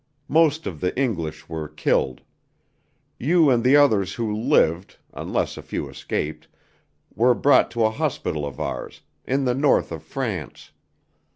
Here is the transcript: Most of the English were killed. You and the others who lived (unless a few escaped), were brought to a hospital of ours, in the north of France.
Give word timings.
Most 0.29 0.65
of 0.65 0.81
the 0.81 0.97
English 0.99 1.47
were 1.47 1.67
killed. 1.69 2.21
You 3.19 3.51
and 3.51 3.63
the 3.63 3.75
others 3.75 4.15
who 4.15 4.33
lived 4.35 4.97
(unless 5.13 5.57
a 5.57 5.61
few 5.61 5.87
escaped), 5.89 6.47
were 7.13 7.35
brought 7.35 7.69
to 7.69 7.85
a 7.85 7.91
hospital 7.91 8.43
of 8.43 8.59
ours, 8.59 9.01
in 9.25 9.45
the 9.45 9.53
north 9.53 9.91
of 9.91 10.01
France. 10.01 10.71